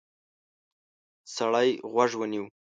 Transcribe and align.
سړی 1.35 1.69
غوږ 1.93 2.11
ونیو. 2.19 2.45